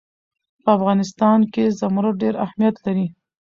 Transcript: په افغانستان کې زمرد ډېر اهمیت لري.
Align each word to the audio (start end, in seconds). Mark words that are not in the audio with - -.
په 0.63 0.69
افغانستان 0.77 1.39
کې 1.53 1.63
زمرد 1.79 2.15
ډېر 2.23 2.35
اهمیت 2.45 2.75
لري. 2.85 3.05